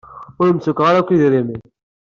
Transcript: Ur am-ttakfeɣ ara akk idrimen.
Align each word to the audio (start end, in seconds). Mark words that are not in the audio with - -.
Ur 0.39 0.47
am-ttakfeɣ 0.47 0.85
ara 0.89 0.99
akk 1.01 1.09
idrimen. 1.11 1.61